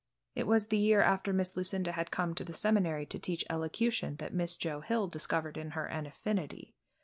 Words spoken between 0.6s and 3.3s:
the year after Miss Lucinda had come to the seminary to